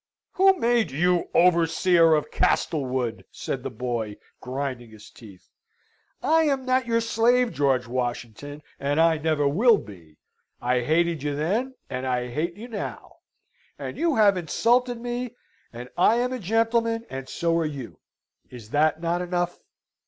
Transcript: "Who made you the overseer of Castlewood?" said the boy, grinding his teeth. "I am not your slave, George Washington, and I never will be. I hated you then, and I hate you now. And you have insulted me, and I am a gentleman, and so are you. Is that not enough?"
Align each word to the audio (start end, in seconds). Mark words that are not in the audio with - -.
"Who 0.31 0.57
made 0.57 0.89
you 0.89 1.29
the 1.31 1.37
overseer 1.37 2.15
of 2.15 2.31
Castlewood?" 2.31 3.23
said 3.31 3.61
the 3.61 3.69
boy, 3.69 4.17
grinding 4.39 4.89
his 4.89 5.11
teeth. 5.11 5.51
"I 6.23 6.45
am 6.45 6.65
not 6.65 6.87
your 6.87 7.01
slave, 7.01 7.51
George 7.53 7.85
Washington, 7.87 8.63
and 8.79 8.99
I 8.99 9.19
never 9.19 9.47
will 9.47 9.77
be. 9.77 10.17
I 10.59 10.79
hated 10.81 11.21
you 11.21 11.35
then, 11.35 11.75
and 11.87 12.07
I 12.07 12.29
hate 12.31 12.55
you 12.55 12.67
now. 12.67 13.17
And 13.77 13.95
you 13.95 14.15
have 14.15 14.37
insulted 14.37 14.99
me, 14.99 15.35
and 15.71 15.87
I 15.95 16.15
am 16.15 16.33
a 16.33 16.39
gentleman, 16.39 17.05
and 17.11 17.29
so 17.29 17.55
are 17.59 17.63
you. 17.67 17.99
Is 18.49 18.71
that 18.71 19.01
not 19.03 19.21
enough?" 19.21 19.59